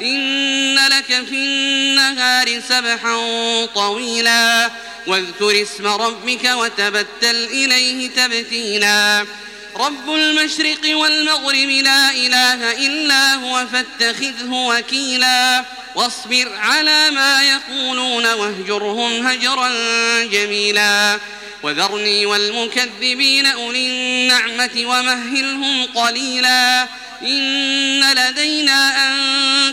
[0.00, 3.16] إن لك في النهار سبحا
[3.74, 4.70] طويلا
[5.06, 9.26] واذكر اسم ربك وتبتل إليه تبتيلا.
[9.76, 15.64] رب المشرق والمغرب لا إله إلا هو فاتخذه وكيلا.
[15.94, 19.70] واصبر على ما يقولون واهجرهم هجرا
[20.24, 21.18] جميلا.
[21.62, 26.88] وذرني والمكذبين أولي النعمة ومهلهم قليلا.
[27.22, 28.90] إن لدينا